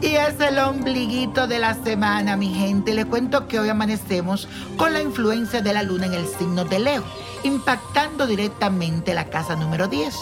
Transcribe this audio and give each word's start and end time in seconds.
Y 0.00 0.14
es 0.14 0.40
el 0.40 0.58
ombliguito 0.60 1.46
de 1.46 1.58
la 1.58 1.74
semana, 1.74 2.36
mi 2.36 2.54
gente. 2.54 2.94
Les 2.94 3.04
cuento 3.04 3.48
que 3.48 3.58
hoy 3.60 3.68
amanecemos 3.68 4.48
con 4.76 4.94
la 4.94 5.02
influencia 5.02 5.60
de 5.60 5.74
la 5.74 5.82
luna 5.82 6.06
en 6.06 6.14
el 6.14 6.26
signo 6.26 6.64
de 6.64 6.78
Leo, 6.78 7.04
impactando 7.44 8.26
directamente 8.26 9.14
la 9.14 9.26
casa 9.26 9.56
número 9.56 9.88
10. 9.88 10.14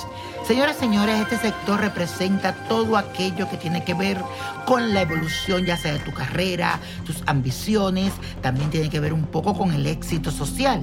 Señoras 0.47 0.77
y 0.77 0.81
señores, 0.81 1.21
este 1.21 1.39
sector 1.39 1.81
representa 1.81 2.55
todo 2.69 2.97
aquello 2.97 3.51
que 3.51 3.57
tiene 3.57 3.83
que 3.83 3.95
ver 3.95 4.23
con 4.65 4.95
la 4.95 5.01
evolución, 5.01 5.65
ya 5.65 5.77
sea 5.77 5.95
de 5.95 5.99
tu 5.99 6.13
carrera, 6.13 6.79
tus 7.05 7.17
ambiciones, 7.27 8.13
también 8.43 8.71
tiene 8.71 8.89
que 8.89 9.01
ver 9.01 9.13
un 9.13 9.25
poco 9.25 9.55
con 9.55 9.73
el 9.73 9.87
éxito 9.89 10.31
social. 10.31 10.81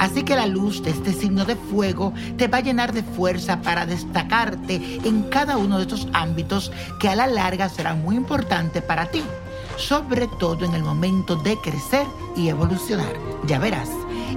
Así 0.00 0.24
que 0.24 0.34
la 0.34 0.46
luz 0.46 0.82
de 0.82 0.90
este 0.90 1.12
signo 1.12 1.44
de 1.44 1.54
fuego 1.54 2.12
te 2.36 2.48
va 2.48 2.58
a 2.58 2.62
llenar 2.62 2.92
de 2.92 3.04
fuerza 3.04 3.62
para 3.62 3.86
destacarte 3.86 4.98
en 5.04 5.22
cada 5.30 5.58
uno 5.58 5.76
de 5.76 5.82
estos 5.82 6.08
ámbitos 6.12 6.72
que 6.98 7.08
a 7.08 7.14
la 7.14 7.28
larga 7.28 7.68
serán 7.68 8.02
muy 8.02 8.16
importantes 8.16 8.82
para 8.82 9.06
ti, 9.06 9.22
sobre 9.76 10.26
todo 10.40 10.64
en 10.64 10.74
el 10.74 10.82
momento 10.82 11.36
de 11.36 11.56
crecer 11.58 12.06
y 12.36 12.48
evolucionar. 12.48 13.14
Ya 13.46 13.60
verás. 13.60 13.88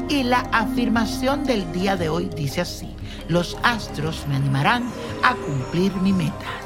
Y 0.09 0.23
la 0.23 0.39
afirmación 0.53 1.43
del 1.43 1.69
día 1.73 1.97
de 1.97 2.07
hoy 2.07 2.29
dice 2.33 2.61
así, 2.61 2.87
los 3.27 3.57
astros 3.63 4.25
me 4.29 4.37
animarán 4.37 4.83
a 5.21 5.35
cumplir 5.35 5.93
mi 5.97 6.13
metas. 6.13 6.63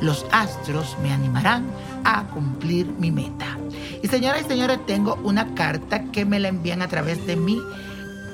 Los 0.00 0.24
astros 0.32 0.96
me 1.02 1.12
animarán 1.12 1.66
a 2.04 2.24
cumplir 2.28 2.86
mi 2.98 3.10
meta. 3.10 3.58
Y 4.02 4.08
señoras 4.08 4.42
y 4.42 4.48
señores, 4.48 4.78
tengo 4.86 5.18
una 5.22 5.54
carta 5.54 6.04
que 6.04 6.24
me 6.24 6.40
la 6.40 6.48
envían 6.48 6.80
a 6.80 6.88
través 6.88 7.26
de 7.26 7.36
mi 7.36 7.60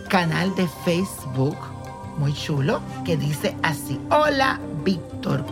canal 0.08 0.54
de 0.54 0.68
Facebook, 0.84 1.56
muy 2.18 2.32
chulo, 2.32 2.80
que 3.04 3.16
dice 3.16 3.56
así, 3.62 3.98
hola 4.10 4.60
Víctor, 4.84 5.44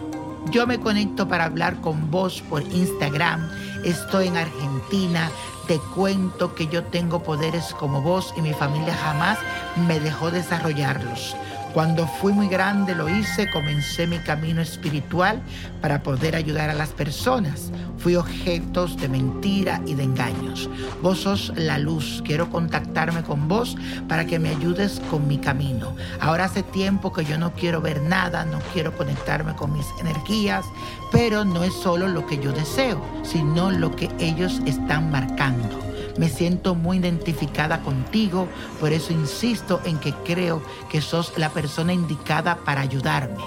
yo 0.51 0.67
me 0.67 0.79
conecto 0.79 1.27
para 1.27 1.47
hablar 1.47 1.81
con 1.81 2.11
vos 2.11 2.43
por 2.49 2.63
Instagram, 2.63 3.51
estoy 3.85 4.29
en 4.29 4.37
Argentina, 4.37 5.31
te 5.67 5.79
cuento 5.95 6.55
que 6.55 6.67
yo 6.67 6.85
tengo 6.85 7.23
poderes 7.23 7.75
como 7.75 8.03
vos 8.03 8.33
y 8.37 8.43
mi 8.43 8.53
familia 8.53 8.95
jamás 8.95 9.39
me 9.87 10.01
dejó 10.01 10.31
desarrollarlos. 10.31 11.37
Cuando 11.75 12.07
fui 12.07 12.35
muy 12.35 12.49
grande 12.49 12.95
lo 12.95 13.09
hice, 13.09 13.49
comencé 13.51 14.07
mi 14.07 14.19
camino 14.19 14.61
espiritual 14.61 15.41
para 15.81 16.03
poder 16.03 16.37
ayudar 16.37 16.69
a 16.69 16.75
las 16.75 16.91
personas. 16.91 17.73
Fui 17.97 18.15
objetos 18.15 18.99
de 18.99 19.09
mentira 19.09 19.81
y 19.87 19.95
de 19.95 20.03
engaños. 20.03 20.69
Vos 21.01 21.21
sos 21.21 21.51
la 21.57 21.79
luz. 21.79 22.23
Quiero 22.27 22.51
contactarme 22.51 23.23
con 23.23 23.49
vos 23.49 23.79
para 24.07 24.27
que 24.27 24.39
me 24.39 24.51
ayudes 24.51 25.01
con 25.11 25.27
mi 25.27 25.39
camino. 25.39 25.97
Ahora 26.21 26.45
hace 26.45 26.63
tiempo 26.63 27.11
que 27.11 27.25
yo 27.25 27.39
no 27.39 27.55
quiero 27.55 27.81
ver 27.81 28.03
nada, 28.03 28.45
no 28.45 28.59
quiero 28.75 28.95
conectarme 28.95 29.55
con 29.55 29.73
mis 29.73 29.87
energías, 29.99 30.67
pero 31.11 31.43
no 31.47 31.65
es 31.65 31.73
solo 31.73 32.07
lo 32.07 32.27
que 32.27 32.39
yo 32.39 32.53
deseo, 32.53 33.03
sino 33.23 33.71
lo 33.71 33.97
que 33.97 34.11
ellos 34.19 34.61
están 34.67 35.11
marcando. 35.11 35.92
Me 36.19 36.29
siento 36.29 36.75
muy 36.75 36.99
identificada 36.99 37.83
contigo, 37.83 38.49
por 38.81 38.93
eso 38.93 39.13
insisto 39.13 39.81
en 39.85 39.99
que 39.99 40.13
creo 40.25 40.63
que 40.91 41.01
sos 41.01 41.33
la 41.39 41.51
persona 41.51 41.93
indicada 41.93 42.57
para 42.65 42.83
ayudarme. 42.83 43.43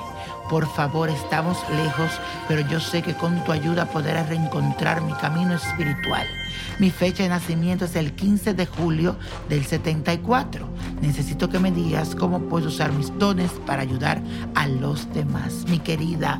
Por 0.49 0.67
favor, 0.67 1.09
estamos 1.09 1.57
lejos, 1.71 2.11
pero 2.47 2.61
yo 2.69 2.79
sé 2.79 3.01
que 3.01 3.15
con 3.15 3.43
tu 3.43 3.51
ayuda 3.51 3.85
podré 3.85 4.21
reencontrar 4.23 5.01
mi 5.01 5.13
camino 5.13 5.55
espiritual. 5.55 6.27
Mi 6.79 6.91
fecha 6.91 7.23
de 7.23 7.29
nacimiento 7.29 7.85
es 7.85 7.95
el 7.95 8.13
15 8.13 8.53
de 8.53 8.65
julio 8.65 9.15
del 9.49 9.65
74. 9.65 10.67
Necesito 11.01 11.49
que 11.49 11.59
me 11.59 11.71
digas 11.71 12.15
cómo 12.15 12.41
puedo 12.41 12.67
usar 12.67 12.91
mis 12.91 13.17
dones 13.17 13.51
para 13.65 13.81
ayudar 13.81 14.21
a 14.53 14.67
los 14.67 15.11
demás. 15.13 15.65
Mi 15.67 15.79
querida, 15.79 16.39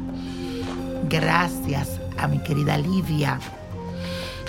gracias 1.10 2.00
a 2.18 2.28
mi 2.28 2.40
querida 2.44 2.78
Lidia. 2.78 3.40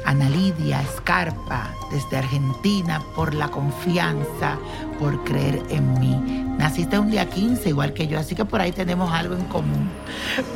Ana 0.07 0.31
Lidia 0.31 0.81
Escarpa 0.83 1.75
desde 1.91 2.17
Argentina 2.17 3.03
por 3.15 3.35
la 3.35 3.49
confianza, 3.49 4.57
por 5.01 5.25
creer 5.25 5.63
en 5.69 5.99
mí. 5.99 6.47
Naciste 6.59 6.99
un 6.99 7.11
día 7.11 7.29
15 7.29 7.69
igual 7.69 7.93
que 7.93 8.07
yo, 8.07 8.19
así 8.19 8.35
que 8.35 8.45
por 8.45 8.61
ahí 8.61 8.73
tenemos 8.73 9.13
algo 9.13 9.35
en 9.35 9.45
común. 9.45 9.91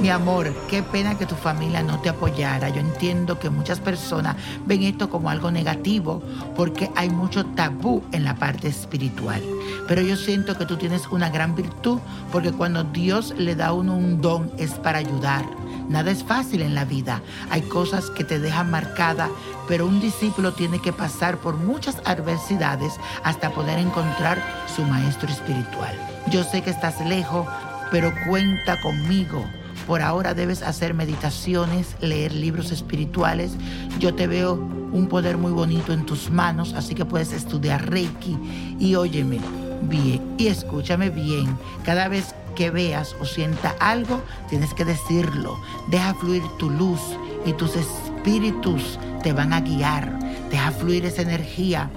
Mi 0.00 0.08
amor, 0.08 0.54
qué 0.68 0.82
pena 0.82 1.18
que 1.18 1.26
tu 1.26 1.34
familia 1.34 1.82
no 1.82 2.00
te 2.00 2.08
apoyara. 2.08 2.70
Yo 2.70 2.80
entiendo 2.80 3.38
que 3.38 3.50
muchas 3.50 3.80
personas 3.80 4.36
ven 4.66 4.84
esto 4.84 5.10
como 5.10 5.28
algo 5.28 5.50
negativo 5.50 6.22
porque 6.56 6.90
hay 6.96 7.10
mucho 7.10 7.44
tabú 7.44 8.02
en 8.12 8.24
la 8.24 8.36
parte 8.36 8.68
espiritual. 8.68 9.42
Pero 9.88 10.00
yo 10.00 10.16
siento 10.16 10.56
que 10.56 10.64
tú 10.64 10.76
tienes 10.76 11.06
una 11.08 11.28
gran 11.28 11.54
virtud 11.54 11.98
porque 12.32 12.52
cuando 12.52 12.84
Dios 12.84 13.34
le 13.36 13.54
da 13.54 13.68
a 13.68 13.72
uno 13.72 13.96
un 13.96 14.20
don 14.20 14.50
es 14.58 14.70
para 14.72 14.98
ayudar. 14.98 15.44
Nada 15.90 16.12
es 16.12 16.22
fácil 16.22 16.62
en 16.62 16.76
la 16.76 16.84
vida. 16.84 17.20
Hay 17.50 17.62
cosas 17.62 18.10
que 18.10 18.22
te 18.22 18.38
dejan 18.38 18.70
marcada, 18.70 19.28
pero 19.66 19.86
un 19.86 20.00
discípulo 20.00 20.52
tiene 20.52 20.80
que 20.80 20.92
pasar 20.92 21.38
por 21.38 21.56
muchas 21.56 21.96
adversidades 22.04 22.92
hasta 23.24 23.50
poder 23.50 23.80
encontrar 23.80 24.40
su 24.72 24.82
maestro 24.82 25.28
espiritual. 25.28 25.92
Yo 26.30 26.44
sé 26.44 26.62
que 26.62 26.70
estás 26.70 27.04
lejos, 27.04 27.44
pero 27.90 28.12
cuenta 28.28 28.80
conmigo 28.80 29.44
Por 29.88 30.02
ahora 30.02 30.34
debes 30.34 30.62
hacer 30.62 30.94
meditaciones, 30.94 31.96
leer 32.00 32.32
libros 32.32 32.70
espirituales. 32.70 33.56
Yo 33.98 34.14
te 34.14 34.28
veo 34.28 34.54
un 34.54 35.08
poder 35.08 35.38
muy 35.38 35.50
bonito 35.50 35.92
en 35.92 36.06
tus 36.06 36.30
manos, 36.30 36.74
así 36.74 36.94
que 36.94 37.04
puedes 37.04 37.32
estudiar 37.32 37.90
Reiki 37.90 38.38
y 38.78 38.94
óyeme 38.94 39.40
bien 39.82 40.36
y 40.38 40.46
escúchame 40.46 41.10
bien. 41.10 41.58
Cada 41.84 42.06
vez 42.06 42.34
que 42.54 42.70
veas 42.70 43.16
o 43.20 43.24
sienta 43.24 43.74
algo, 43.80 44.22
tienes 44.48 44.74
que 44.74 44.84
decirlo. 44.84 45.58
Deja 45.88 46.14
fluir 46.14 46.42
tu 46.58 46.70
luz 46.70 47.00
y 47.44 47.52
tus 47.52 47.76
espíritus 47.76 48.98
te 49.22 49.32
van 49.32 49.52
a 49.52 49.60
guiar. 49.60 50.18
Deja 50.50 50.70
fluir 50.72 51.04
esa 51.04 51.22
energía. 51.22 51.90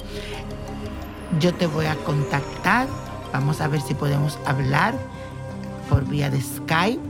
Yo 1.39 1.53
te 1.53 1.67
voy 1.67 1.85
a 1.85 1.95
contactar. 1.95 2.87
Vamos 3.31 3.61
a 3.61 3.67
ver 3.67 3.81
si 3.81 3.93
podemos 3.93 4.37
hablar 4.45 4.95
por 5.89 6.05
vía 6.05 6.29
de 6.29 6.41
Skype. 6.41 7.01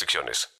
restricciones. 0.00 0.50